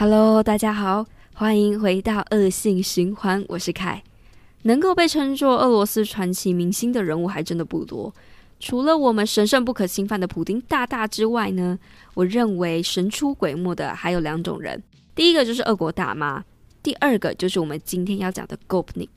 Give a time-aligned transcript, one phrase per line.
[0.00, 3.44] Hello，大家好，欢迎回到恶性循环。
[3.48, 4.00] 我是凯。
[4.62, 8.14] 能够被称作俄罗斯传奇明星的人物还真的不多，
[8.60, 11.76] 除了我们神圣不可侵犯的普丁大大之外呢，
[12.14, 14.80] 我认为神出鬼没的还有两种人。
[15.16, 16.44] 第一个就是俄国大妈，
[16.80, 19.08] 第二个就是我们今天要讲的 Gopnik。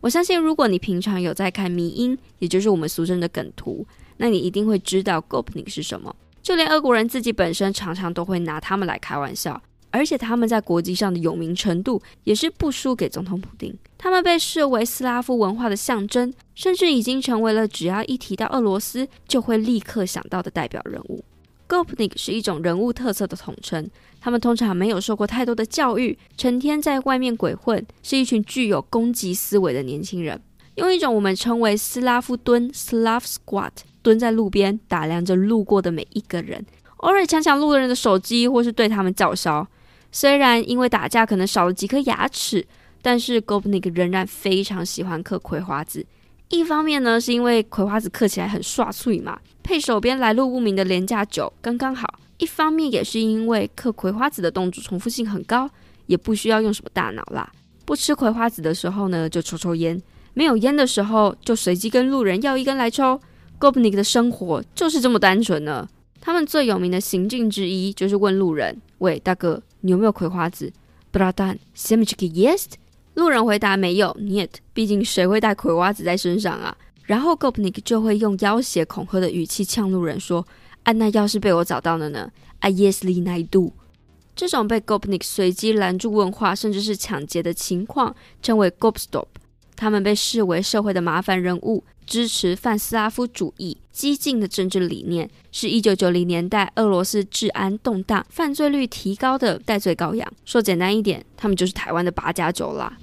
[0.00, 3.86] 我相信，如果你平常有在看迷因，也就是我们俗称的梗图，
[4.16, 6.16] 那你一定会知道 Gopnik 是什么。
[6.40, 9.60] 就连俄国人自己本身常常都会拿他们来开玩笑。
[9.96, 13.74] 而且他们在国际上的有名程度也是不输给总统普丁。
[13.96, 21.24] 他们被视为斯拉夫文化的象征，甚至已经成为了只要一提到俄罗斯就会立刻想到的代表人物。
[21.66, 23.90] Gopnik 是一种人物特色的统称。
[24.20, 30.40] 他们通常没有受过太多的教育，成天在外面鬼混，是一群具有攻击思维的年轻人。
[30.74, 33.70] 用一种我们称为斯拉夫蹲 （Slav Squat）
[34.02, 36.64] 蹲在路边打量着路过的每一个人，
[36.98, 39.66] 偶尔抢抢路人的手机，或是对他们叫嚣。
[40.16, 42.66] 虽然因为打架可能少了几颗牙齿，
[43.02, 46.06] 但是 Gobnik 仍然非常喜欢嗑葵花籽。
[46.48, 52.06] 一方面呢，是因为葵花籽嗑起来很爽脆嘛，配手边来路不明的廉价酒刚刚好；
[52.38, 55.68] 一方面也是因为嗑葵花籽的动作重复性很高，
[56.06, 57.52] 也不需要用什么大脑啦。
[57.84, 59.98] 不吃葵花籽的时候呢，就抽抽烟；
[60.32, 63.20] 没有烟的时候，就随机跟路人要一根来抽。
[63.60, 65.86] Gobnik 的生活就是这么单纯呢。
[66.22, 70.72] 他们最有名的行径之一就是问路人：“喂，大哥。”有没有葵花籽
[71.12, 72.66] ？Bratan, s e m e c h k i yes?
[73.14, 74.50] 路人回答没有，Niet。
[74.72, 76.76] 毕竟谁会带葵花籽在身上啊？
[77.04, 80.46] 然后 Gopnik 就会用要挟恐吓的语气呛路人说
[80.82, 82.30] ：“啊，那要是被我找到了呢？
[82.58, 83.72] 啊，Yesly n i do。”
[84.36, 89.26] 这种被 Gopnik 随机拦住问话，甚至是抢劫的情况，称为 Gopstop。
[89.76, 91.84] 他们被视为社会的麻烦人物。
[92.06, 100.32] 支持泛斯拉夫主义、激进的政治理念，是一九九零年代俄罗斯治安动荡、犯罪率提高的代罪羔羊。
[100.44, 102.96] 说简单一点，他们就是台湾的八加九啦。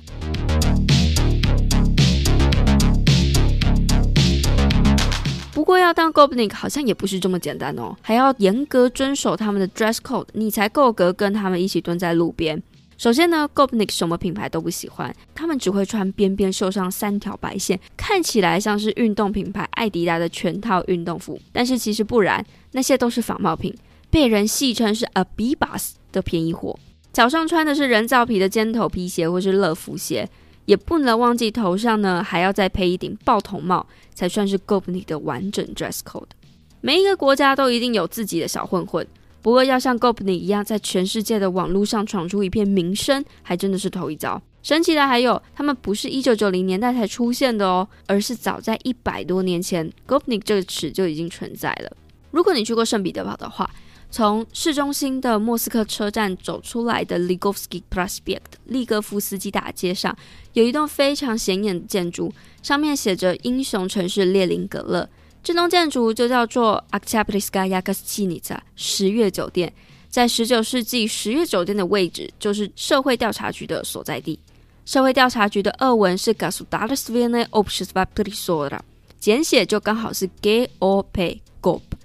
[5.51, 12.63] 不过，要当 Gopnik 好像也不是这么简单哦，还要严格遵守他们的 dress code，你才够格跟他们一起蹲在路边。
[13.03, 23.75] 首先呢，Gopnik 什么品牌都不喜欢，他们只会穿边边绣上三条白线，看起来像是运动品牌艾迪达的全套运动服，但是其实不然，那些都是仿冒品，
[24.09, 26.79] 被人戏称是 Abibas 的便宜货。
[27.11, 30.29] 脚上穿的是人造皮的尖头皮鞋或是乐福鞋，
[30.63, 33.85] 也不能忘记头上呢还要再配一顶爆头帽，
[34.15, 36.29] 才算是 Gopnik 的完整 dress code。
[36.79, 39.05] 每一个国家都一定有自己的小混混。
[39.43, 44.41] 不过，要像 Gopnik 一样在全世界的网络上闯出一片名声，还真的是头一遭。
[44.61, 51.91] 神奇的还有，他们不是一九九零年代才出现的哦，而是早在一百多年前，Gopnik 这个词就已经存在了。
[52.31, 53.69] 如果你去过圣彼得堡的话，
[54.09, 60.15] 从市中心的莫斯科车站走出来的 Ligovsky Prospect 利戈夫斯基大街上，
[60.53, 62.31] 有一栋非常显眼的建筑，
[62.61, 65.09] 上面写着“英雄城市列宁格勒”。
[65.43, 68.01] 这栋建筑就叫做 a k t a p l i s k a y a k a s
[68.07, 69.69] t i n i t a 十月酒店，
[70.09, 74.39] 在十九世纪十月酒店的位置就是社会调查局的所在地。
[74.85, 77.69] 社会调查局的俄文是 g a s u d a r s v i e n e o p
[77.69, 78.81] s v a p r i s o r a
[79.19, 81.97] 简写就刚好是 g a y o p e g o p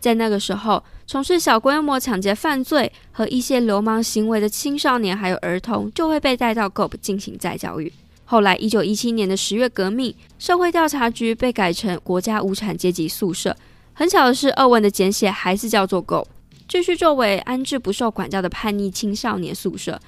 [0.00, 7.92] 在那个时候，从事小规模抢劫犯罪和一些流氓行为的青少年还有儿童就会被带到 g o p 进行再教育。
[8.28, 13.56] 后来，一九一七年的十月革命，社会调查局被改成国家无产阶级宿舍。
[13.94, 16.26] 很巧的是，俄文的简写还是叫做 “GO”，
[16.68, 19.98] 继续作为安置不受管教的叛逆青少年宿舍。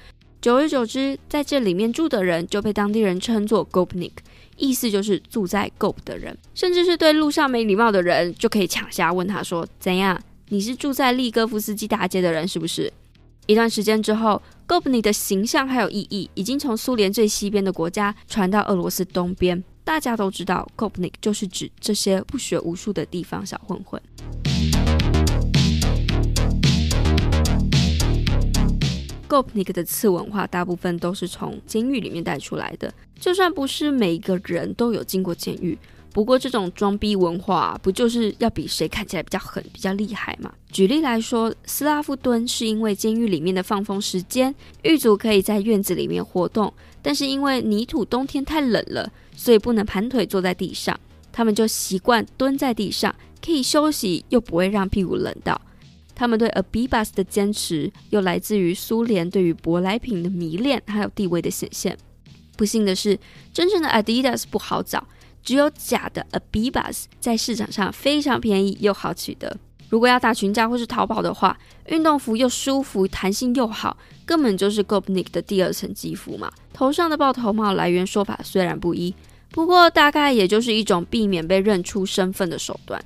[0.41, 4.11] 久而久之，在这里面住的人就被当地人称作 “Gopnik”，
[4.57, 6.37] 意思就是住在 GOP 的人。
[6.53, 10.21] 甚至是对路上没礼貌的人，就可以抢瞎问他说：“怎样？
[10.49, 12.91] 你是住在利戈夫斯基大街的人是不是？”
[13.47, 19.63] 一段时间之后，Gopnik 的形象还有意义已经从苏联最西边的国家传到俄罗斯东边。
[19.83, 23.99] 大家都知道，Gopnik 就是指这些不学无术的地方小混混。
[29.27, 35.75] Gopnik 的次文化大部分都是从监狱里面带出来的，就算不是每一个人都有进过监狱。
[36.11, 40.51] 不过，这种装逼文化不就是要比谁看起来比较狠、比较厉害吗？
[40.71, 50.99] 举例来说，斯拉夫蹲是因为监狱里面的放风时间，狱卒可以在院子里面活动，但是因为泥土冬天太冷了，所以不能盘腿坐在地上，
[51.31, 55.61] 他们就习惯蹲在地上，可以休息又不会让屁股冷到。
[56.15, 61.97] 他们对 Abibas 的坚持，又来自于苏联对于舶来品的迷恋，还有地位的显现。
[62.57, 63.17] 不幸的是，
[63.53, 65.07] 真正的 Adidas 不好找。
[65.43, 69.57] 只有假的 Abibas 在市场上非常便宜又好取得。
[69.89, 71.57] 如果要打群架或是逃跑的话，
[71.87, 76.51] 运动服又舒服，弹性又好，根本就是 Gopnik 的第二层肌肤嘛。
[76.71, 79.15] 头上的爆头帽来源说法虽然不一，
[79.49, 83.03] 不过大概也就是一种避免被认出身份的手段。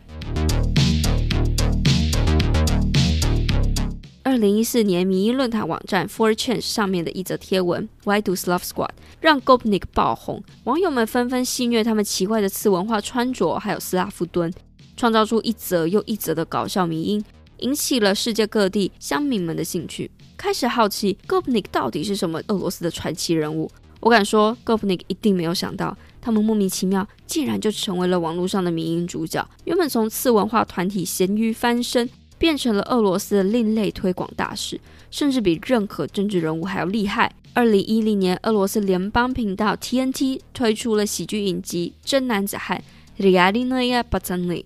[4.44, 8.90] 零一四年，迷音论坛网站 For Change 上面的一则贴文 “Why do Slav Squad”
[9.22, 14.51] 让 Gopnik 爆红，网友们纷纷戏谑他们奇怪的次文化穿着，还有斯拉夫蹲，
[14.98, 17.24] 创造出一则又一则的搞笑迷因，
[17.60, 23.72] 引起了世界各地乡民们的兴趣，开始好奇 Gopnik 到底是什么俄罗斯的传奇人物。
[24.01, 29.48] 我敢说，Gopnik 一定没有想到，他们莫名其妙竟然就成为了网络上的迷音主角。
[29.63, 32.10] 原本从次文化团体咸鱼翻身。
[32.44, 34.78] 变成了俄罗斯的另类推广大使，
[35.10, 37.34] 甚至比任何政治人物还要厉害。
[37.54, 42.84] 二零一零年，俄罗斯联邦频道 TNT 推出了喜剧影集《真男子汉》
[43.24, 44.66] ，Realnoye Patsany，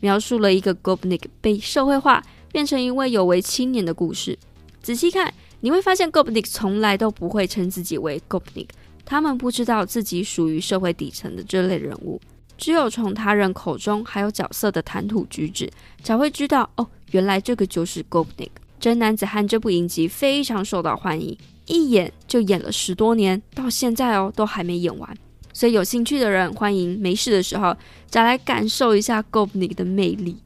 [0.00, 4.38] 描述了一个 Gopnik 被社会化，变成一位有为青年的故事。
[4.82, 8.68] 仔细看，你会发现 Gopnik 从来都不会称自己为 Gopnik，
[9.04, 12.18] 他们不知道自己属于社会底层的这类人物。
[12.58, 15.70] 只有从他人口中还有角色的谈吐举止，
[16.02, 18.50] 才会知道哦，原来这个就是 Gobnik。
[18.80, 25.16] 真男子汉这部影集非常受到欢迎，一演就演了十多年，到现在哦都还没演完。
[25.52, 27.76] 所以有兴趣的人，欢迎没事的时候
[28.08, 30.38] 再来感受一下 Gobnik 的魅力。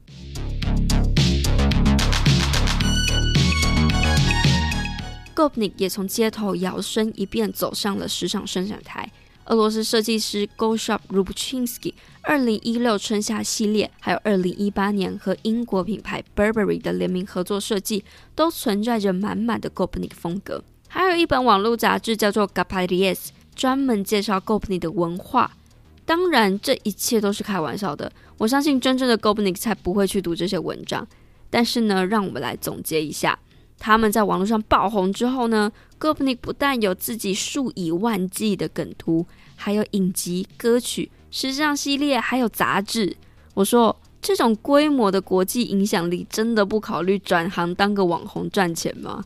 [5.34, 9.10] Gobnik 也从街头摇身一变走上了时尚生产台。
[9.46, 18.04] 俄罗斯设计师 Goshop Rubchinskiy 二零一六春夏系列，还有二零一八年和英国品牌 Burberry 的联名合作设计，
[18.36, 20.62] 都存在着满满的 Gopnik 风格。
[20.88, 25.50] 还有一本网络杂志叫做 Gaparies，专门介绍 Gopnik 的文化。
[26.04, 28.12] 当然，这一切都是开玩笑的。
[28.38, 31.06] 我相信真正的 Gopnik 才不会去读这些文章。
[31.50, 33.38] 但是呢，让我们来总结一下。
[33.78, 39.26] 他们在网络上爆红之后呢，Gopnik 不但有自己数以万计的梗图，
[39.56, 43.16] 还有影集、歌曲、时尚系列，还有杂志。
[43.54, 49.24] 我说，这种规模的国际影响力，真的不考虑转行当个网红赚钱吗？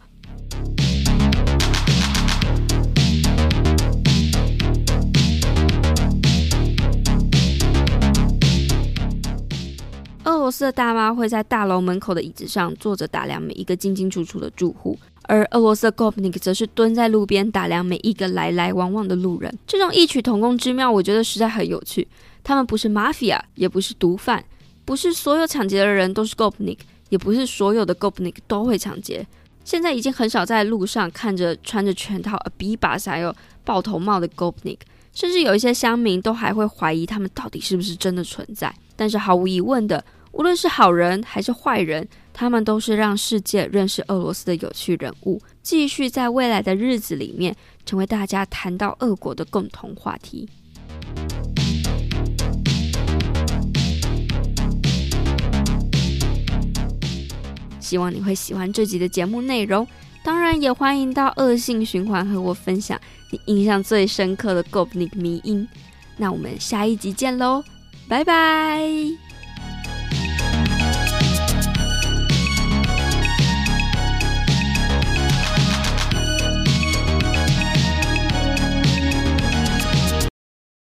[10.46, 19.52] 俄罗斯的大妈会在大楼门口的椅子上坐着，打量每一个进进出出的住户；而俄罗斯的 Gopnik 则是蹲在路边打量每一个来来往往的路人。
[19.66, 22.06] 这种异曲同工之妙，我觉得实在很有趣。
[22.44, 24.44] 他们不是 Mafia，也不是毒贩，
[24.84, 26.78] 不是所有抢劫的人都是 Gopnik，
[27.08, 29.26] 也不是所有的 Gopnik 都会抢劫。
[29.64, 33.34] 现在已经很少在路上看着穿着全套 Abibas 还有
[33.64, 34.78] 爆头帽的 Gopnik，
[35.12, 38.72] 甚至有一些乡民都还会怀疑他们到底是不是真的存在。
[38.94, 40.04] 但是毫无疑问的。
[40.36, 47.56] 无论是好人还是坏人，他们都是让世界认识俄罗斯的有趣人物，继续在未来的日子里面
[47.86, 50.46] 成为大家谈到俄国的共同话题。
[57.80, 59.88] 希望你会喜欢这集的节目内容，
[60.22, 63.00] 当然也欢迎到恶性循环和我分享
[63.30, 65.66] 你印象最深刻的 Gobnik 迷因。
[66.18, 67.64] 那我们下一集见喽，
[68.06, 69.25] 拜拜。